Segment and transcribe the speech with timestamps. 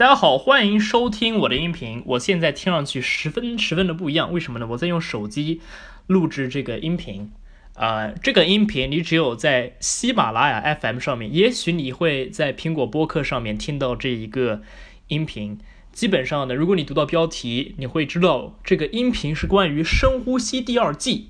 [0.00, 2.02] 大家好，欢迎收听我的音频。
[2.06, 4.66] 我现在听上去十分十分的不一样，为什么呢？
[4.66, 5.60] 我在用手机
[6.06, 7.30] 录制这个音频，
[7.74, 14.62] 呃，这个音频你只有在喜马拉雅 FM 上面，也许你会在苹果播客上面听到这一个
[15.08, 15.58] 音频。
[15.92, 21.28] 基本上呢，如果你读到标题，你会知道这个音频是关于深呼吸第二季。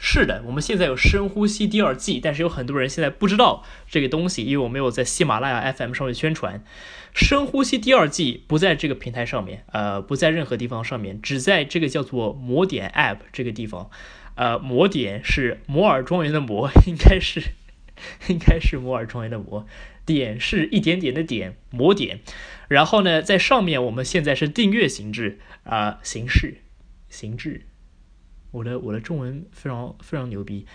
[0.00, 6.62] 是的，我们现在有深呼吸第二季，但是有很多人现在不知道这个东西，因为我没有在喜马拉雅 FM 上面宣传。
[7.12, 13.90] 深呼吸第二季不在这个平台上面，呃，不在任何地方上面，只在这个叫做摩点 App 这个地方。
[14.36, 17.42] 呃，摩点是摩尔庄园的摩，应该是
[18.28, 19.66] 应该是摩尔庄园的摩，
[20.06, 22.20] 点是一点点的点，摩点。
[22.68, 26.58] 然后呢，在上面我们现在是订阅形式啊，形式
[27.08, 27.67] 形式。
[28.50, 30.66] 我的我的中文非常非常牛逼，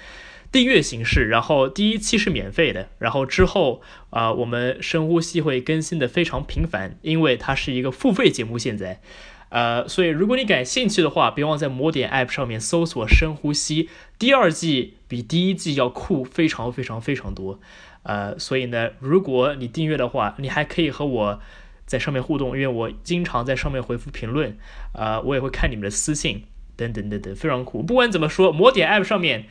[0.51, 9.01] 订阅形式，然后第一期是免费的，然后之后啊，我们深呼吸会更新的非常频繁，因为它是一个付费节目现在，
[9.49, 17.59] 呃，所以如果你感兴趣的话，别忘在魔点 App 上面搜索深呼吸，第二季比第一季要酷非常非常非常多，
[18.03, 21.39] 呃，所以呢，如果你订阅的话，你还可以和我
[21.87, 24.57] 在上面互动，因为我经常在上面回复评论，
[24.93, 26.43] 啊，我也会看你们的私信。
[26.75, 27.81] 等等等等，非常酷。
[27.81, 29.45] 不管怎么说，魔点 App 上面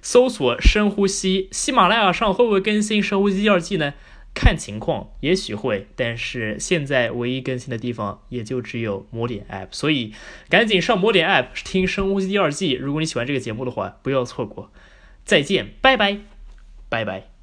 [0.00, 3.94] 搜索深呼吸，喜马拉雅上会不会更新深呼吸第二季呢？
[4.34, 5.88] 看情况，也许会。
[5.96, 10.12] 但是现在唯一更新的地方也就只有魔点 App，所以
[10.48, 12.74] 赶紧上魔点 App 听深呼吸第二季。
[12.74, 14.70] 如果你喜欢这个节目的话，不要错过。
[15.24, 16.18] 再见，拜拜，
[16.88, 17.37] 拜拜。